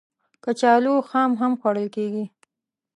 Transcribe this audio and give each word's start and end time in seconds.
کچالو 0.43 0.95
خام 1.09 1.31
هم 1.41 1.53
خوړل 1.59 1.87
کېږي 1.95 2.25